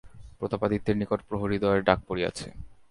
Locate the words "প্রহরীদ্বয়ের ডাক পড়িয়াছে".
1.27-2.47